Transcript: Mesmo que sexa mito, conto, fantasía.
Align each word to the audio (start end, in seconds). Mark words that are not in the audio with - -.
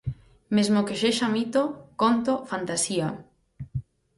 Mesmo 0.55 0.79
que 0.87 0.99
sexa 1.03 1.27
mito, 1.35 1.61
conto, 2.01 2.33
fantasía. 2.51 3.07